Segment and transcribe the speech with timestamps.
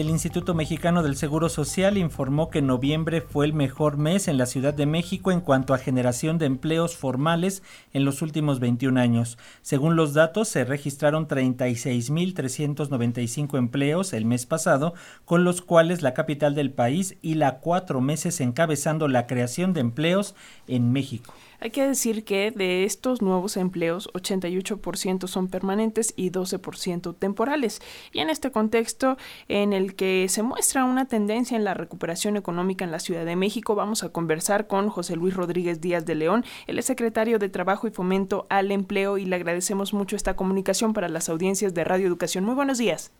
[0.00, 4.46] el Instituto Mexicano del Seguro Social informó que noviembre fue el mejor mes en la
[4.46, 7.62] Ciudad de México en cuanto a generación de empleos formales
[7.92, 9.36] en los últimos 21 años.
[9.60, 14.94] Según los datos, se registraron 36.395 empleos el mes pasado,
[15.26, 19.80] con los cuales la capital del país y la cuatro meses encabezando la creación de
[19.80, 20.34] empleos
[20.68, 21.34] en México.
[21.62, 27.80] Hay que decir que de estos nuevos empleos, 88% son permanentes y 12% temporales.
[28.10, 29.16] Y en este contexto
[29.46, 33.36] en el que se muestra una tendencia en la recuperación económica en la Ciudad de
[33.36, 36.44] México, vamos a conversar con José Luis Rodríguez Díaz de León.
[36.66, 40.92] Él es secretario de Trabajo y Fomento al Empleo y le agradecemos mucho esta comunicación
[40.92, 42.44] para las audiencias de Radio Educación.
[42.44, 43.12] Muy buenos días.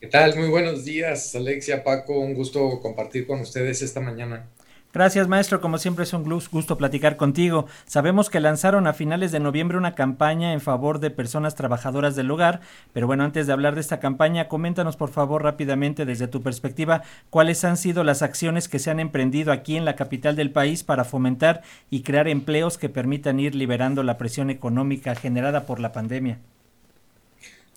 [0.00, 0.34] ¿Qué tal?
[0.38, 2.18] Muy buenos días, Alexia, Paco.
[2.18, 4.48] Un gusto compartir con ustedes esta mañana.
[4.96, 5.60] Gracias, maestro.
[5.60, 7.66] Como siempre es un gusto platicar contigo.
[7.84, 12.30] Sabemos que lanzaron a finales de noviembre una campaña en favor de personas trabajadoras del
[12.30, 12.62] hogar,
[12.94, 17.02] pero bueno, antes de hablar de esta campaña, coméntanos por favor rápidamente desde tu perspectiva
[17.28, 20.82] cuáles han sido las acciones que se han emprendido aquí en la capital del país
[20.82, 21.60] para fomentar
[21.90, 26.38] y crear empleos que permitan ir liberando la presión económica generada por la pandemia.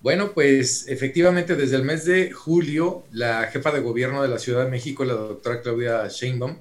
[0.01, 4.63] Bueno, pues efectivamente desde el mes de julio, la jefa de gobierno de la Ciudad
[4.63, 6.55] de México, la doctora Claudia Sheinbaum,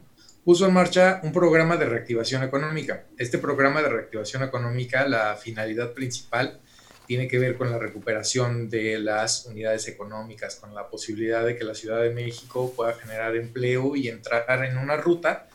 [0.49, 3.05] puso en marcha un programa de reactivación económica.
[3.19, 6.59] Este programa de reactivación económica, la finalidad principal
[7.07, 11.65] tiene que ver con la recuperación de las unidades económicas, con la posibilidad de que
[11.65, 15.49] la Ciudad de México pueda generar empleo y entrar en una ruta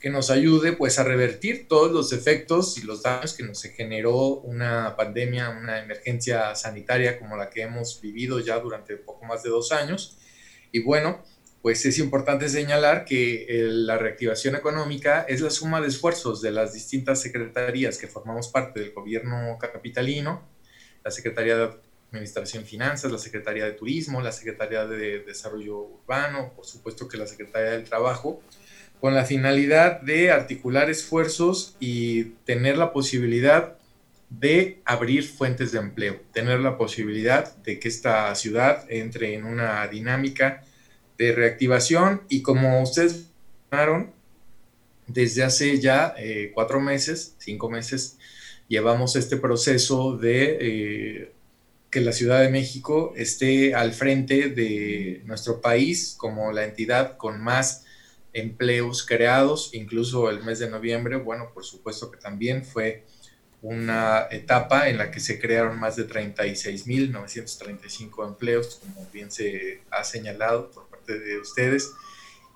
[0.00, 4.36] que nos ayude pues a revertir todos los efectos y los daños que nos generó
[4.36, 9.50] una pandemia, una emergencia sanitaria como la que hemos vivido ya durante poco más de
[9.50, 10.16] dos años.
[10.72, 11.22] Y bueno,
[11.62, 16.72] pues es importante señalar que la reactivación económica es la suma de esfuerzos de las
[16.72, 20.42] distintas secretarías que formamos parte del gobierno capitalino,
[21.04, 21.70] la Secretaría de
[22.10, 27.16] Administración y Finanzas, la Secretaría de Turismo, la Secretaría de Desarrollo Urbano, por supuesto que
[27.16, 28.40] la Secretaría del Trabajo,
[29.00, 33.76] con la finalidad de articular esfuerzos y tener la posibilidad
[34.30, 39.86] de abrir fuentes de empleo, tener la posibilidad de que esta ciudad entre en una
[39.88, 40.64] dinámica
[41.18, 43.30] de reactivación y como ustedes
[43.70, 44.12] mencionaron,
[45.08, 48.18] desde hace ya eh, cuatro meses, cinco meses,
[48.68, 51.32] llevamos este proceso de eh,
[51.90, 57.40] que la Ciudad de México esté al frente de nuestro país como la entidad con
[57.40, 57.84] más
[58.34, 63.04] empleos creados, incluso el mes de noviembre, bueno, por supuesto que también fue
[63.62, 70.04] una etapa en la que se crearon más de 36.935 empleos, como bien se ha
[70.04, 70.70] señalado
[71.16, 71.92] de ustedes.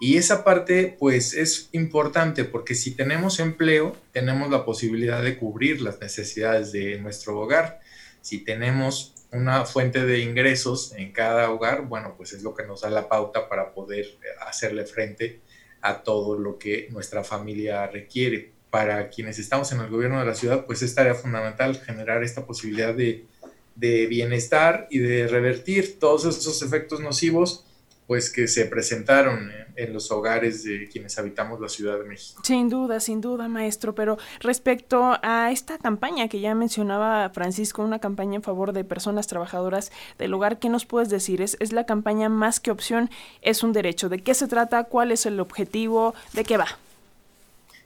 [0.02, 5.80] Y esa parte, pues, es importante porque si tenemos empleo, tenemos la posibilidad de cubrir
[5.80, 7.78] las necesidades de nuestro hogar.
[8.20, 12.80] Si tenemos una fuente de ingresos en cada hogar, bueno, pues es lo que nos
[12.80, 14.06] da la pauta para poder
[14.44, 15.40] hacerle frente
[15.80, 18.50] a todo lo que nuestra familia requiere.
[18.70, 22.44] Para quienes estamos en el gobierno de la ciudad, pues es tarea fundamental generar esta
[22.44, 23.26] posibilidad de,
[23.76, 27.66] de bienestar y de revertir todos esos efectos nocivos
[28.06, 32.42] pues que se presentaron en, los hogares de quienes habitamos la Ciudad de México.
[32.44, 37.98] Sin duda, sin duda, maestro, pero respecto a esta campaña que ya mencionaba Francisco, una
[37.98, 41.40] campaña en favor de personas trabajadoras del hogar, ¿qué nos puedes decir?
[41.40, 43.10] ¿Es, es la campaña más que opción?
[43.40, 44.08] ¿Es un derecho?
[44.08, 44.84] ¿De qué se trata?
[44.84, 46.14] ¿Cuál es el objetivo?
[46.32, 46.78] ¿De qué va?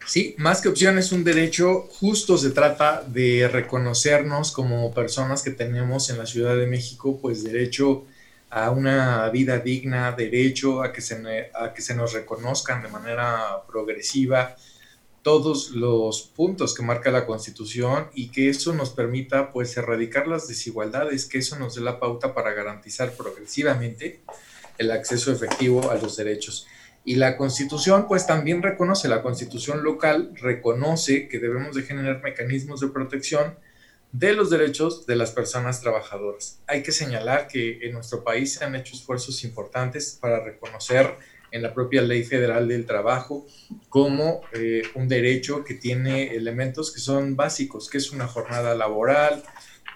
[0.07, 5.51] Sí, más que opción es un derecho, justo se trata de reconocernos como personas que
[5.51, 8.05] tenemos en la Ciudad de México, pues derecho
[8.51, 13.63] a una vida digna, derecho a que se, a que se nos reconozcan de manera
[13.67, 14.57] progresiva
[15.27, 20.47] todos los puntos que marca la Constitución y que eso nos permita pues erradicar las
[20.47, 24.21] desigualdades, que eso nos dé la pauta para garantizar progresivamente
[24.79, 26.69] el acceso efectivo a los derechos.
[27.05, 32.81] Y la Constitución pues también reconoce, la Constitución local reconoce que debemos de generar mecanismos
[32.81, 33.57] de protección
[34.13, 36.61] de los derechos de las personas trabajadoras.
[36.67, 41.17] Hay que señalar que en nuestro país se han hecho esfuerzos importantes para reconocer
[41.51, 43.47] en la propia Ley Federal del Trabajo
[43.89, 49.43] como eh, un derecho que tiene elementos que son básicos, que es una jornada laboral,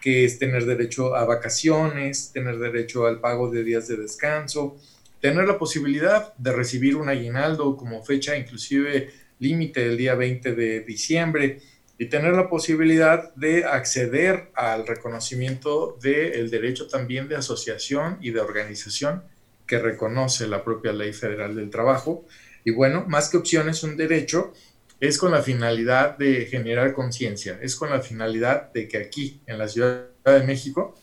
[0.00, 4.76] que es tener derecho a vacaciones, tener derecho al pago de días de descanso,
[5.20, 10.80] tener la posibilidad de recibir un aguinaldo como fecha inclusive límite del día 20 de
[10.80, 11.60] diciembre,
[12.00, 18.40] y tener la posibilidad de acceder al reconocimiento del derecho también de asociación y de
[18.40, 19.22] organización
[19.66, 22.24] que reconoce la propia Ley Federal del Trabajo.
[22.64, 24.54] Y bueno, más que opción es un derecho,
[24.98, 29.58] es con la finalidad de generar conciencia, es con la finalidad de que aquí en
[29.58, 30.96] la Ciudad de México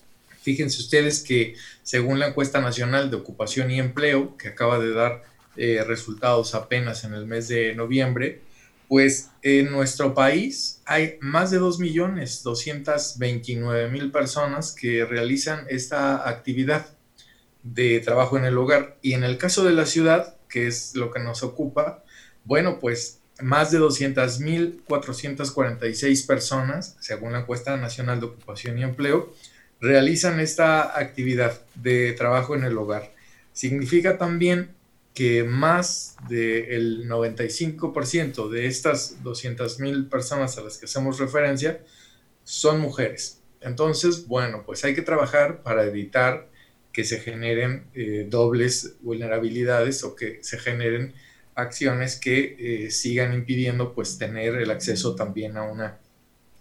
[0.47, 5.23] Fíjense ustedes que según la encuesta nacional de ocupación y empleo, que acaba de dar
[5.57, 8.39] eh, resultados apenas en el mes de noviembre,
[8.87, 16.87] pues en nuestro país hay más de 2.229.000 personas que realizan esta actividad
[17.63, 18.97] de trabajo en el hogar.
[19.01, 22.03] Y en el caso de la ciudad, que es lo que nos ocupa,
[22.45, 29.33] bueno, pues más de 200.446 personas, según la encuesta nacional de ocupación y empleo,
[29.79, 33.13] realizan esta actividad de trabajo en el hogar.
[33.53, 34.75] Significa también
[35.17, 41.81] que más del 95% de estas 200.000 personas a las que hacemos referencia
[42.43, 43.41] son mujeres.
[43.59, 46.51] Entonces, bueno, pues hay que trabajar para evitar
[46.93, 51.15] que se generen eh, dobles vulnerabilidades o que se generen
[51.55, 55.97] acciones que eh, sigan impidiendo pues tener el acceso también a una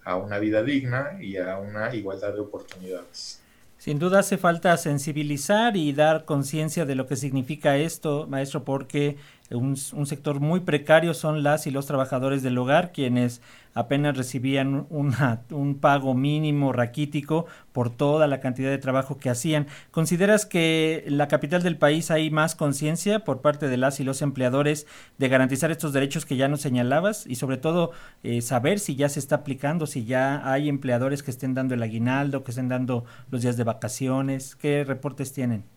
[0.02, 3.42] a una vida digna y a una igualdad de oportunidades.
[3.86, 9.16] Sin duda hace falta sensibilizar y dar conciencia de lo que significa esto, maestro, porque
[9.50, 13.40] un, sector muy precario son las y los trabajadores del hogar, quienes
[13.74, 19.66] apenas recibían un pago mínimo raquítico por toda la cantidad de trabajo que hacían.
[19.90, 24.04] ¿Consideras que en la capital del país hay más conciencia por parte de las y
[24.04, 24.86] los empleadores
[25.18, 29.08] de garantizar estos derechos que ya nos señalabas y sobre todo eh, saber si ya
[29.08, 33.04] se está aplicando, si ya hay empleadores que estén dando el aguinaldo, que estén dando
[33.30, 34.56] los días de vacaciones?
[34.56, 35.75] ¿Qué reportes tienen?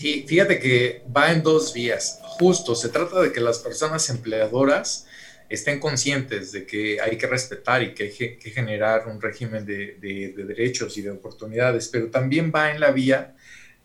[0.00, 2.20] Sí, fíjate que va en dos vías.
[2.22, 5.06] Justo, se trata de que las personas empleadoras
[5.50, 9.98] estén conscientes de que hay que respetar y que hay que generar un régimen de,
[10.34, 13.34] derechos y de oportunidades, pero también va en la vía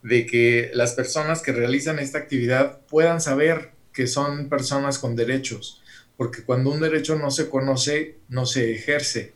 [0.03, 5.81] de que las personas que realizan esta actividad puedan saber que son personas con derechos,
[6.15, 9.33] porque cuando un derecho no se conoce, no se ejerce.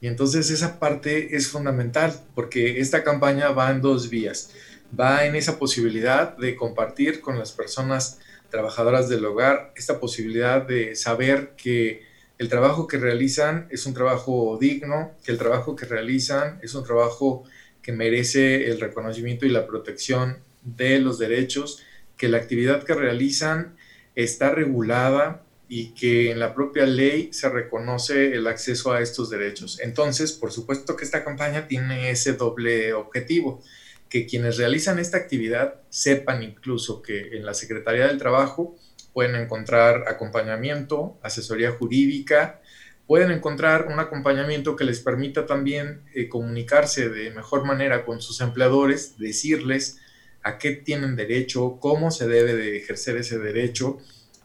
[0.00, 4.50] Y entonces esa parte es fundamental, porque esta campaña va en dos vías
[4.98, 8.18] va en esa posibilidad de compartir con las personas
[8.50, 12.06] trabajadoras del hogar esta posibilidad de saber que
[12.38, 16.84] el trabajo que realizan es un trabajo digno, que el trabajo que realizan es un
[16.84, 17.44] trabajo
[17.82, 21.82] que merece el reconocimiento y la protección de los derechos,
[22.16, 23.76] que la actividad que realizan
[24.14, 29.80] está regulada y que en la propia ley se reconoce el acceso a estos derechos.
[29.80, 33.62] Entonces, por supuesto que esta campaña tiene ese doble objetivo
[34.08, 38.76] que quienes realizan esta actividad sepan incluso que en la Secretaría del Trabajo
[39.12, 42.60] pueden encontrar acompañamiento, asesoría jurídica,
[43.06, 48.40] pueden encontrar un acompañamiento que les permita también eh, comunicarse de mejor manera con sus
[48.40, 49.98] empleadores, decirles
[50.42, 53.98] a qué tienen derecho, cómo se debe de ejercer ese derecho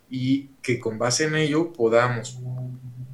[0.09, 2.39] y que con base en ello podamos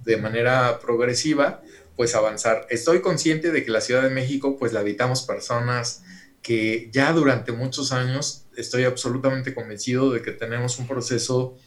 [0.05, 1.61] de manera progresiva
[1.95, 2.65] pues avanzar.
[2.69, 6.03] Estoy consciente de que la Ciudad de México pues la habitamos personas
[6.41, 11.57] que ya durante muchos años estoy absolutamente convencido de que tenemos un proceso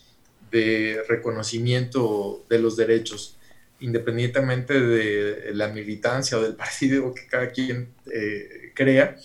[0.50, 3.36] de reconocimiento de los derechos,
[3.80, 9.16] independientemente de la militancia o del partido que cada quien eh, crea,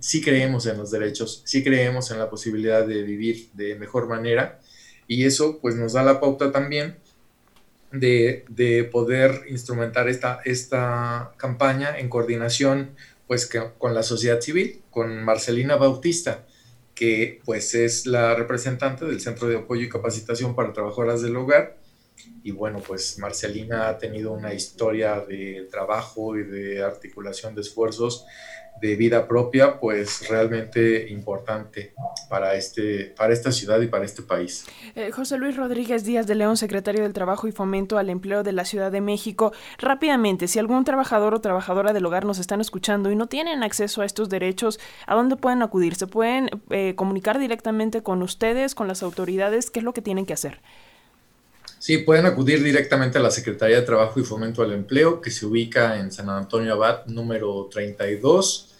[0.00, 4.60] sí creemos en los derechos, sí creemos en la posibilidad de vivir de mejor manera
[5.08, 6.96] y eso pues nos da la pauta también
[7.92, 12.90] de, de poder instrumentar esta, esta campaña en coordinación
[13.26, 16.46] pues con la sociedad civil, con Marcelina Bautista,
[16.94, 21.76] que pues es la representante del Centro de Apoyo y Capacitación para Trabajadoras del Hogar.
[22.42, 28.24] Y bueno, pues Marcelina ha tenido una historia de trabajo y de articulación de esfuerzos
[28.80, 31.94] de vida propia, pues realmente importante
[32.28, 34.66] para, este, para esta ciudad y para este país.
[34.94, 38.52] Eh, José Luis Rodríguez Díaz de León, secretario del Trabajo y Fomento al Empleo de
[38.52, 39.52] la Ciudad de México.
[39.78, 44.02] Rápidamente, si algún trabajador o trabajadora del hogar nos están escuchando y no tienen acceso
[44.02, 45.94] a estos derechos, ¿a dónde pueden acudir?
[45.94, 49.70] ¿Se pueden eh, comunicar directamente con ustedes, con las autoridades?
[49.70, 50.60] ¿Qué es lo que tienen que hacer?
[51.78, 55.46] Sí, pueden acudir directamente a la Secretaría de Trabajo y Fomento al Empleo, que se
[55.46, 58.74] ubica en San Antonio Abad, número 32,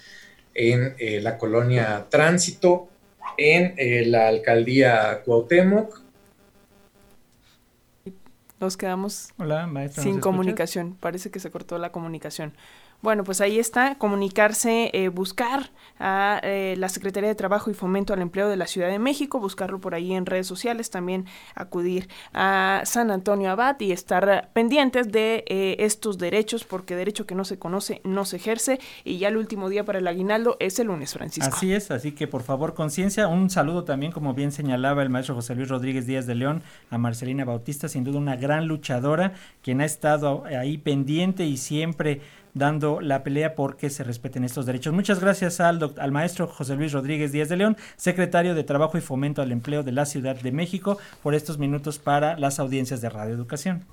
[0.55, 2.89] en eh, la colonia Tránsito,
[3.37, 6.01] en eh, la alcaldía Cuauhtémoc.
[8.59, 9.29] Nos quedamos
[9.91, 10.97] sin comunicación.
[10.99, 12.55] Parece que se cortó la comunicación.
[13.03, 18.13] Bueno, pues ahí está, comunicarse, eh, buscar a eh, la Secretaría de Trabajo y Fomento
[18.13, 22.09] al Empleo de la Ciudad de México, buscarlo por ahí en redes sociales, también acudir
[22.33, 27.45] a San Antonio Abad y estar pendientes de eh, estos derechos, porque derecho que no
[27.45, 30.89] se conoce no se ejerce y ya el último día para el aguinaldo es el
[30.89, 31.55] lunes, Francisco.
[31.55, 35.35] Así es, así que por favor conciencia, un saludo también, como bien señalaba el maestro
[35.35, 39.81] José Luis Rodríguez Díaz de León, a Marcelina Bautista, sin duda una gran luchadora, quien
[39.81, 42.21] ha estado ahí pendiente y siempre
[42.57, 44.95] dando la pelea porque se respeten estos derechos.
[44.95, 49.03] Muchas gracias al, al maestro José Luis Rodríguez Díaz de León, secretario de Trabajo y
[49.03, 53.11] Fomento al Empleo de la Ciudad de México, por estos minutos para las audiencias de
[53.11, 53.85] Radio Educación.